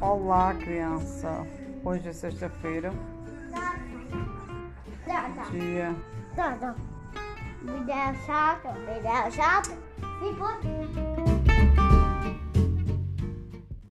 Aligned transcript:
Olá, 0.00 0.54
criança. 0.54 1.46
Hoje 1.84 2.08
é 2.08 2.12
sexta-feira, 2.14 2.90
dia. 5.50 5.94
Tá, 6.34 6.56
tá. 6.56 6.74
Video 7.60 8.14
me 8.80 9.00
video 9.00 9.30
chato. 9.30 9.70